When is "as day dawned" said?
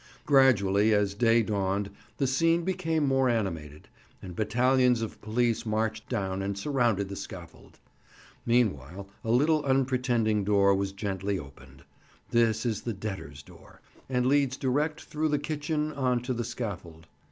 0.95-1.91